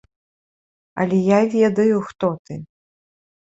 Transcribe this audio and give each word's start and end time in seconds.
Але 1.03 1.19
я 1.27 1.39
ведаю, 1.59 2.03
хто 2.11 2.33
ты. 2.45 2.61